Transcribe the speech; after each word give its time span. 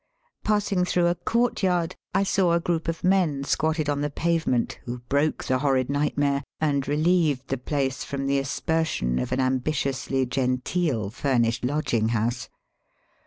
Passing 0.43 0.83
through 0.83 1.05
a 1.05 1.13
courtyard 1.13 1.95
I 2.11 2.23
saw 2.23 2.53
a 2.53 2.59
group 2.59 2.87
of 2.87 3.03
men 3.03 3.43
squatted 3.43 3.87
on 3.87 4.01
the 4.01 4.09
pavement, 4.09 4.79
who 4.85 4.97
broke 4.97 5.43
the 5.43 5.59
horrid 5.59 5.91
nightmare, 5.91 6.43
and 6.59 6.87
relieved 6.87 7.49
the 7.49 7.59
place 7.59 8.03
from 8.03 8.25
the 8.25 8.39
aspersion 8.39 9.19
of 9.19 9.31
an 9.31 9.39
ambitiously 9.39 10.25
genteel 10.25 11.11
furnished 11.11 11.63
lodging 11.63 12.07
house. 12.09 12.49